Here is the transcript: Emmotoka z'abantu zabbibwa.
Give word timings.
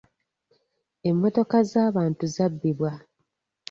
Emmotoka 1.09 1.57
z'abantu 1.71 2.23
zabbibwa. 2.35 2.91